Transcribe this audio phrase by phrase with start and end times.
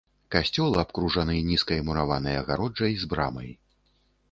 [0.35, 3.49] Касцёл абкружаны нізкай мураванай агароджай з брамай.